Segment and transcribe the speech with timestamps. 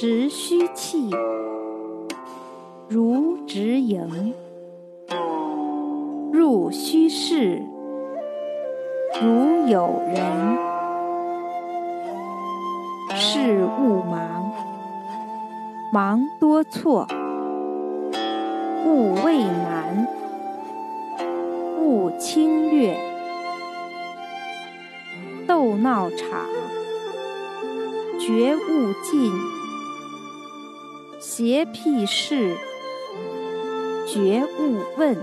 [0.00, 1.10] 直虚气，
[2.88, 4.32] 如直盈；
[6.32, 7.64] 入虚室，
[9.20, 10.56] 如有人。
[13.16, 14.52] 事勿忙，
[15.92, 17.04] 忙多错；
[18.86, 20.06] 勿畏难，
[21.80, 22.96] 勿轻略。
[25.48, 26.46] 斗闹场，
[28.20, 29.32] 绝勿近；
[31.20, 32.56] 邪僻事，
[34.06, 35.16] 绝勿问。